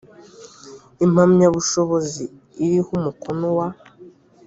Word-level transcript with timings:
impamyabushobozi 1.05 2.23
iriho 2.63 2.89
umukono 2.97 3.47
wa 3.57 3.67